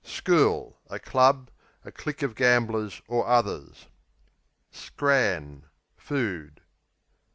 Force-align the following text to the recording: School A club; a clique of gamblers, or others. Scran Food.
School 0.03 0.79
A 0.89 0.97
club; 0.97 1.51
a 1.85 1.91
clique 1.91 2.23
of 2.23 2.33
gamblers, 2.33 3.03
or 3.07 3.27
others. 3.27 3.85
Scran 4.71 5.65
Food. 5.95 6.61